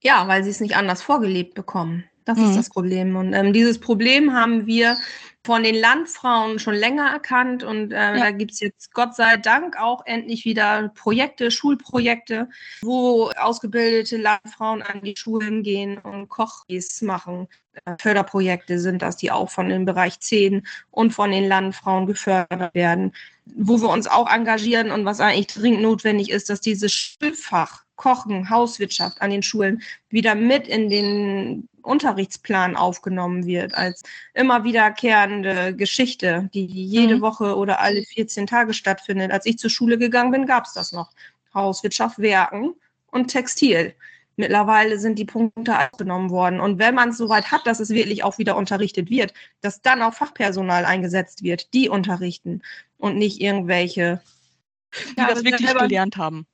Ja, 0.00 0.28
weil 0.28 0.44
sie 0.44 0.50
es 0.50 0.60
nicht 0.60 0.76
anders 0.76 1.02
vorgelebt 1.02 1.54
bekommen. 1.54 2.04
Das 2.28 2.36
mhm. 2.36 2.50
ist 2.50 2.56
das 2.56 2.68
Problem. 2.68 3.16
Und 3.16 3.32
ähm, 3.32 3.54
dieses 3.54 3.78
Problem 3.78 4.34
haben 4.34 4.66
wir 4.66 4.98
von 5.46 5.62
den 5.62 5.76
Landfrauen 5.76 6.58
schon 6.58 6.74
länger 6.74 7.06
erkannt 7.06 7.64
und 7.64 7.90
äh, 7.90 7.96
ja. 7.96 8.16
da 8.18 8.30
gibt 8.32 8.52
es 8.52 8.60
jetzt 8.60 8.92
Gott 8.92 9.14
sei 9.14 9.38
Dank 9.38 9.80
auch 9.80 10.04
endlich 10.04 10.44
wieder 10.44 10.90
Projekte, 10.94 11.50
Schulprojekte, 11.50 12.50
wo 12.82 13.30
ausgebildete 13.30 14.18
Landfrauen 14.18 14.82
an 14.82 15.00
die 15.00 15.16
Schulen 15.16 15.62
gehen 15.62 15.96
und 15.96 16.28
Kochis 16.28 17.00
machen. 17.00 17.48
Äh, 17.84 17.96
Förderprojekte 17.98 18.78
sind 18.78 19.02
das, 19.02 19.16
die 19.16 19.30
auch 19.30 19.50
von 19.50 19.68
dem 19.68 19.84
Bereich 19.84 20.20
10 20.20 20.66
und 20.90 21.12
von 21.12 21.30
den 21.30 21.48
Landfrauen 21.48 22.06
gefördert 22.06 22.74
werden, 22.74 23.12
wo 23.44 23.80
wir 23.80 23.88
uns 23.88 24.06
auch 24.06 24.30
engagieren 24.30 24.90
und 24.90 25.04
was 25.04 25.20
eigentlich 25.20 25.48
dringend 25.48 25.82
notwendig 25.82 26.30
ist, 26.30 26.50
dass 26.50 26.60
dieses 26.60 26.92
Schulfach 26.92 27.84
Kochen, 27.98 28.48
Hauswirtschaft 28.48 29.20
an 29.20 29.30
den 29.30 29.42
Schulen 29.42 29.82
wieder 30.08 30.34
mit 30.34 30.68
in 30.68 30.88
den 30.88 31.68
Unterrichtsplan 31.82 32.76
aufgenommen 32.76 33.44
wird, 33.44 33.74
als 33.74 34.02
immer 34.34 34.64
wiederkehrende 34.64 35.74
Geschichte, 35.74 36.48
die 36.54 36.64
jede 36.64 37.16
mhm. 37.16 37.20
Woche 37.20 37.56
oder 37.56 37.80
alle 37.80 38.02
14 38.02 38.46
Tage 38.46 38.72
stattfindet. 38.72 39.32
Als 39.32 39.46
ich 39.46 39.58
zur 39.58 39.70
Schule 39.70 39.98
gegangen 39.98 40.30
bin, 40.30 40.46
gab 40.46 40.64
es 40.64 40.72
das 40.72 40.92
noch. 40.92 41.10
Hauswirtschaft, 41.52 42.18
Werken 42.18 42.74
und 43.10 43.28
Textil. 43.28 43.94
Mittlerweile 44.38 44.98
sind 44.98 45.18
die 45.18 45.24
Punkte 45.24 45.78
aufgenommen 45.78 46.30
worden. 46.30 46.60
Und 46.60 46.78
wenn 46.78 46.94
man 46.94 47.10
es 47.10 47.18
soweit 47.18 47.50
hat, 47.50 47.66
dass 47.66 47.80
es 47.80 47.90
wirklich 47.90 48.24
auch 48.24 48.38
wieder 48.38 48.56
unterrichtet 48.56 49.10
wird, 49.10 49.34
dass 49.60 49.82
dann 49.82 50.00
auch 50.02 50.14
Fachpersonal 50.14 50.84
eingesetzt 50.84 51.42
wird, 51.42 51.74
die 51.74 51.88
unterrichten 51.88 52.62
und 52.96 53.16
nicht 53.16 53.40
irgendwelche, 53.40 54.22
die 55.16 55.20
ja, 55.20 55.28
das 55.28 55.44
wirklich 55.44 55.74
gelernt 55.76 56.16
haben 56.16 56.46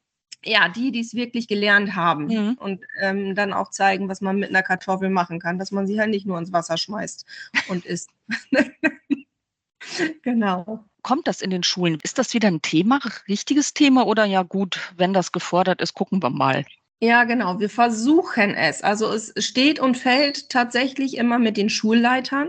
ja, 0.46 0.68
die, 0.68 0.92
die 0.92 1.00
es 1.00 1.14
wirklich 1.14 1.48
gelernt 1.48 1.94
haben 1.94 2.26
mhm. 2.26 2.54
und 2.60 2.84
ähm, 3.00 3.34
dann 3.34 3.52
auch 3.52 3.70
zeigen, 3.70 4.08
was 4.08 4.20
man 4.20 4.38
mit 4.38 4.50
einer 4.50 4.62
Kartoffel 4.62 5.10
machen 5.10 5.40
kann, 5.40 5.58
dass 5.58 5.70
man 5.70 5.86
sie 5.86 5.98
halt 5.98 6.10
nicht 6.10 6.26
nur 6.26 6.38
ins 6.38 6.52
Wasser 6.52 6.76
schmeißt 6.76 7.24
und 7.68 7.84
isst. 7.86 8.10
genau. 10.22 10.84
Kommt 11.02 11.26
das 11.26 11.42
in 11.42 11.50
den 11.50 11.62
Schulen? 11.62 11.98
Ist 12.02 12.18
das 12.18 12.34
wieder 12.34 12.48
ein 12.48 12.62
Thema, 12.62 13.00
richtiges 13.28 13.74
Thema 13.74 14.06
oder 14.06 14.24
ja 14.24 14.42
gut, 14.42 14.92
wenn 14.96 15.12
das 15.12 15.32
gefordert 15.32 15.80
ist, 15.80 15.94
gucken 15.94 16.22
wir 16.22 16.30
mal? 16.30 16.64
Ja, 17.00 17.24
genau. 17.24 17.60
Wir 17.60 17.68
versuchen 17.68 18.54
es. 18.54 18.82
Also 18.82 19.12
es 19.12 19.32
steht 19.44 19.78
und 19.78 19.96
fällt 19.96 20.48
tatsächlich 20.48 21.16
immer 21.16 21.38
mit 21.38 21.56
den 21.56 21.68
Schulleitern 21.68 22.48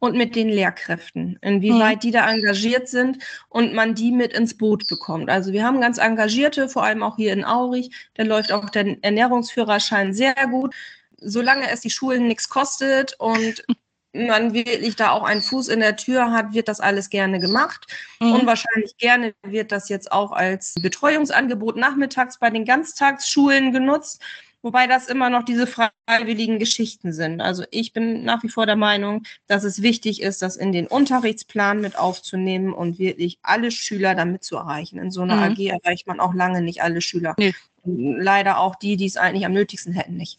und 0.00 0.16
mit 0.16 0.34
den 0.34 0.48
Lehrkräften, 0.48 1.38
inwieweit 1.40 1.96
mhm. 1.96 2.00
die 2.00 2.10
da 2.10 2.30
engagiert 2.30 2.88
sind 2.88 3.18
und 3.48 3.74
man 3.74 3.94
die 3.94 4.10
mit 4.10 4.32
ins 4.32 4.56
Boot 4.56 4.86
bekommt. 4.88 5.30
Also 5.30 5.52
wir 5.52 5.64
haben 5.64 5.80
ganz 5.80 5.98
engagierte, 5.98 6.68
vor 6.68 6.82
allem 6.84 7.02
auch 7.02 7.16
hier 7.16 7.32
in 7.32 7.44
Aurich, 7.44 7.90
da 8.14 8.24
läuft 8.24 8.52
auch 8.52 8.70
der 8.70 8.96
Ernährungsführerschein 9.02 10.12
sehr 10.12 10.34
gut. 10.50 10.74
Solange 11.18 11.70
es 11.70 11.80
die 11.82 11.90
Schulen 11.90 12.26
nichts 12.26 12.48
kostet 12.48 13.14
und 13.20 13.64
man 14.12 14.52
wirklich 14.52 14.96
da 14.96 15.10
auch 15.10 15.22
einen 15.22 15.42
Fuß 15.42 15.68
in 15.68 15.80
der 15.80 15.96
Tür 15.96 16.32
hat, 16.32 16.52
wird 16.52 16.68
das 16.68 16.80
alles 16.80 17.10
gerne 17.10 17.40
gemacht. 17.40 17.86
Mhm. 18.20 18.32
Und 18.32 18.46
wahrscheinlich 18.46 18.96
gerne 18.98 19.34
wird 19.42 19.72
das 19.72 19.88
jetzt 19.88 20.12
auch 20.12 20.32
als 20.32 20.74
Betreuungsangebot 20.82 21.76
nachmittags 21.76 22.38
bei 22.38 22.50
den 22.50 22.64
Ganztagsschulen 22.64 23.72
genutzt, 23.72 24.20
wobei 24.60 24.86
das 24.86 25.08
immer 25.08 25.30
noch 25.30 25.44
diese 25.44 25.66
freiwilligen 25.66 26.58
Geschichten 26.58 27.12
sind. 27.12 27.40
Also 27.40 27.64
ich 27.70 27.92
bin 27.92 28.24
nach 28.24 28.42
wie 28.42 28.48
vor 28.48 28.66
der 28.66 28.76
Meinung, 28.76 29.22
dass 29.46 29.64
es 29.64 29.82
wichtig 29.82 30.22
ist, 30.22 30.42
das 30.42 30.56
in 30.56 30.72
den 30.72 30.86
Unterrichtsplan 30.86 31.80
mit 31.80 31.98
aufzunehmen 31.98 32.72
und 32.72 32.98
wirklich 32.98 33.38
alle 33.42 33.70
Schüler 33.70 34.14
damit 34.14 34.44
zu 34.44 34.56
erreichen. 34.56 34.98
In 34.98 35.10
so 35.10 35.22
einer 35.22 35.36
mhm. 35.36 35.42
AG 35.42 35.58
erreicht 35.58 36.06
man 36.06 36.20
auch 36.20 36.34
lange 36.34 36.60
nicht 36.60 36.82
alle 36.82 37.00
Schüler. 37.00 37.34
Nee. 37.38 37.54
Leider 37.84 38.58
auch 38.58 38.76
die, 38.76 38.96
die 38.96 39.06
es 39.06 39.16
eigentlich 39.16 39.44
am 39.44 39.54
nötigsten 39.54 39.92
hätten, 39.92 40.16
nicht. 40.16 40.38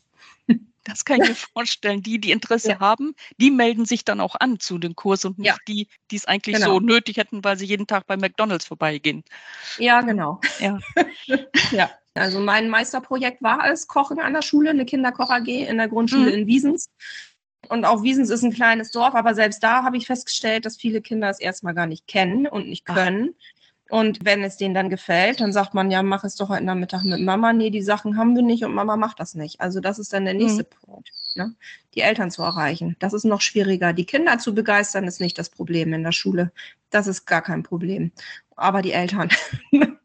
Das 0.83 1.05
kann 1.05 1.21
ich 1.21 1.29
mir 1.29 1.35
vorstellen. 1.53 2.01
Die, 2.01 2.19
die 2.19 2.31
Interesse 2.31 2.71
ja. 2.71 2.79
haben, 2.79 3.15
die 3.37 3.51
melden 3.51 3.85
sich 3.85 4.05
dann 4.05 4.19
auch 4.19 4.35
an 4.39 4.59
zu 4.59 4.77
dem 4.77 4.95
Kurs 4.95 5.25
und 5.25 5.39
nicht 5.39 5.47
ja. 5.47 5.57
die, 5.67 5.87
die 6.11 6.15
es 6.15 6.25
eigentlich 6.25 6.55
genau. 6.55 6.73
so 6.73 6.79
nötig 6.79 7.17
hätten, 7.17 7.43
weil 7.43 7.57
sie 7.57 7.65
jeden 7.65 7.87
Tag 7.87 8.05
bei 8.07 8.17
McDonalds 8.17 8.65
vorbeigehen. 8.65 9.23
Ja, 9.77 10.01
genau. 10.01 10.39
Ja. 10.59 10.79
ja. 11.71 11.89
Also 12.15 12.39
mein 12.39 12.69
Meisterprojekt 12.69 13.41
war 13.41 13.65
es 13.71 13.87
Kochen 13.87 14.19
an 14.19 14.33
der 14.33 14.43
Schule, 14.43 14.69
eine 14.69 14.85
Kinderkoch 14.85 15.29
AG 15.29 15.47
in 15.47 15.77
der 15.77 15.87
Grundschule 15.87 16.27
mhm. 16.27 16.37
in 16.37 16.47
Wiesens. 16.47 16.89
Und 17.69 17.85
auch 17.85 18.03
Wiesens 18.03 18.29
ist 18.29 18.43
ein 18.43 18.53
kleines 18.53 18.91
Dorf, 18.91 19.15
aber 19.15 19.33
selbst 19.33 19.63
da 19.63 19.83
habe 19.83 19.97
ich 19.97 20.05
festgestellt, 20.05 20.65
dass 20.65 20.77
viele 20.77 21.01
Kinder 21.01 21.29
es 21.29 21.39
erstmal 21.39 21.73
gar 21.73 21.87
nicht 21.87 22.07
kennen 22.07 22.45
und 22.45 22.67
nicht 22.67 22.85
können. 22.85 23.29
Ach. 23.33 23.62
Und 23.89 24.23
wenn 24.23 24.43
es 24.43 24.57
denen 24.57 24.73
dann 24.73 24.89
gefällt, 24.89 25.41
dann 25.41 25.53
sagt 25.53 25.73
man, 25.73 25.91
ja, 25.91 26.01
mach 26.01 26.23
es 26.23 26.35
doch 26.35 26.49
heute 26.49 26.63
Nachmittag 26.63 27.03
mit 27.03 27.19
Mama. 27.21 27.53
Nee, 27.53 27.69
die 27.69 27.81
Sachen 27.81 28.17
haben 28.17 28.35
wir 28.35 28.41
nicht 28.41 28.63
und 28.63 28.73
Mama 28.73 28.95
macht 28.95 29.19
das 29.19 29.35
nicht. 29.35 29.61
Also 29.61 29.81
das 29.81 29.99
ist 29.99 30.13
dann 30.13 30.25
der 30.25 30.33
nächste 30.33 30.63
mhm. 30.63 30.85
Punkt, 30.85 31.11
ne? 31.35 31.55
die 31.93 32.01
Eltern 32.01 32.31
zu 32.31 32.41
erreichen. 32.43 32.95
Das 32.99 33.13
ist 33.13 33.25
noch 33.25 33.41
schwieriger. 33.41 33.93
Die 33.93 34.05
Kinder 34.05 34.39
zu 34.39 34.55
begeistern 34.55 35.05
ist 35.05 35.19
nicht 35.19 35.37
das 35.37 35.49
Problem 35.49 35.93
in 35.93 36.03
der 36.03 36.11
Schule. 36.11 36.51
Das 36.89 37.07
ist 37.07 37.25
gar 37.25 37.41
kein 37.41 37.61
Problem. 37.63 38.11
Aber 38.55 38.81
die 38.81 38.93
Eltern. 38.93 39.29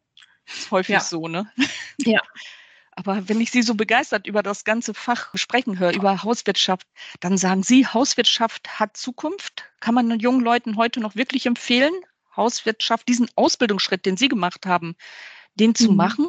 ist 0.46 0.70
häufig 0.70 0.94
ja. 0.94 1.00
so, 1.00 1.28
ne? 1.28 1.50
Ja. 1.98 2.20
Aber 2.90 3.28
wenn 3.28 3.40
ich 3.40 3.52
Sie 3.52 3.62
so 3.62 3.76
begeistert 3.76 4.26
über 4.26 4.42
das 4.42 4.64
ganze 4.64 4.92
Fach 4.92 5.30
sprechen 5.34 5.78
höre, 5.78 5.94
über 5.94 6.24
Hauswirtschaft, 6.24 6.84
dann 7.20 7.38
sagen 7.38 7.62
Sie, 7.62 7.86
Hauswirtschaft 7.86 8.80
hat 8.80 8.96
Zukunft. 8.96 9.70
Kann 9.78 9.94
man 9.94 10.10
den 10.10 10.18
jungen 10.18 10.40
Leuten 10.40 10.76
heute 10.76 10.98
noch 10.98 11.14
wirklich 11.14 11.46
empfehlen, 11.46 11.92
Hauswirtschaft, 12.38 13.06
diesen 13.06 13.28
Ausbildungsschritt, 13.34 14.06
den 14.06 14.16
Sie 14.16 14.28
gemacht 14.28 14.64
haben, 14.64 14.96
den 15.54 15.74
zu 15.74 15.90
mhm. 15.90 15.96
machen? 15.96 16.28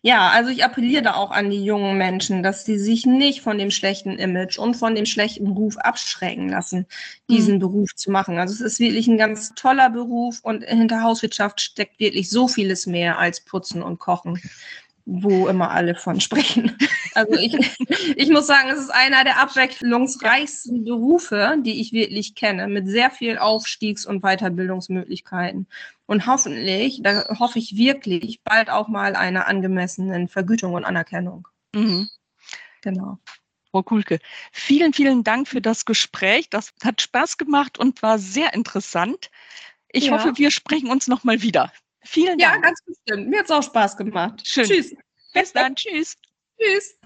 Ja, 0.00 0.28
also 0.30 0.50
ich 0.50 0.64
appelliere 0.64 1.02
da 1.02 1.14
auch 1.14 1.30
an 1.30 1.50
die 1.50 1.62
jungen 1.62 1.98
Menschen, 1.98 2.42
dass 2.42 2.64
sie 2.64 2.78
sich 2.78 3.04
nicht 3.04 3.42
von 3.42 3.58
dem 3.58 3.70
schlechten 3.70 4.18
Image 4.18 4.58
und 4.58 4.76
von 4.76 4.94
dem 4.94 5.06
schlechten 5.06 5.44
Beruf 5.44 5.76
abschrecken 5.76 6.48
lassen, 6.48 6.86
diesen 7.28 7.56
mhm. 7.56 7.60
Beruf 7.60 7.94
zu 7.94 8.10
machen. 8.10 8.38
Also 8.38 8.54
es 8.54 8.60
ist 8.60 8.80
wirklich 8.80 9.08
ein 9.08 9.18
ganz 9.18 9.54
toller 9.54 9.90
Beruf 9.90 10.40
und 10.42 10.64
hinter 10.64 11.02
Hauswirtschaft 11.02 11.60
steckt 11.60 11.98
wirklich 12.00 12.30
so 12.30 12.48
vieles 12.48 12.86
mehr 12.86 13.18
als 13.18 13.40
Putzen 13.40 13.82
und 13.82 13.98
Kochen 13.98 14.40
wo 15.10 15.48
immer 15.48 15.70
alle 15.70 15.94
von 15.94 16.20
sprechen. 16.20 16.76
Also 17.14 17.34
ich, 17.38 17.56
ich 18.14 18.28
muss 18.28 18.46
sagen, 18.46 18.68
es 18.68 18.78
ist 18.78 18.90
einer 18.90 19.24
der 19.24 19.40
abwechslungsreichsten 19.40 20.84
Berufe, 20.84 21.56
die 21.64 21.80
ich 21.80 21.92
wirklich 21.92 22.34
kenne, 22.34 22.68
mit 22.68 22.86
sehr 22.86 23.10
viel 23.10 23.38
Aufstiegs- 23.38 24.04
und 24.06 24.20
Weiterbildungsmöglichkeiten. 24.20 25.66
Und 26.06 26.26
hoffentlich, 26.26 27.00
da 27.02 27.38
hoffe 27.38 27.58
ich 27.58 27.76
wirklich, 27.76 28.42
bald 28.44 28.70
auch 28.70 28.88
mal 28.88 29.16
einer 29.16 29.46
angemessenen 29.46 30.28
Vergütung 30.28 30.74
und 30.74 30.84
Anerkennung. 30.84 31.48
Mhm. 31.74 32.08
Genau. 32.82 33.18
Frau 33.70 33.82
Kulke, 33.82 34.18
vielen, 34.52 34.92
vielen 34.92 35.24
Dank 35.24 35.48
für 35.48 35.60
das 35.60 35.84
Gespräch. 35.86 36.50
Das 36.50 36.72
hat 36.84 37.00
Spaß 37.00 37.38
gemacht 37.38 37.78
und 37.78 38.02
war 38.02 38.18
sehr 38.18 38.52
interessant. 38.54 39.30
Ich 39.90 40.06
ja. 40.06 40.12
hoffe, 40.12 40.36
wir 40.36 40.50
sprechen 40.50 40.90
uns 40.90 41.08
nochmal 41.08 41.42
wieder. 41.42 41.72
Vielen 42.04 42.38
Dank. 42.38 42.54
Ja, 42.54 42.60
ganz 42.60 42.82
bestimmt. 42.84 43.28
Mir 43.28 43.40
hat 43.40 43.46
es 43.46 43.50
auch 43.50 43.62
Spaß 43.62 43.96
gemacht. 43.96 44.40
Schön. 44.44 44.64
Tschüss. 44.64 44.94
Bis 45.32 45.52
dann. 45.52 45.74
Tschüss. 45.74 46.16
Tschüss. 46.60 46.97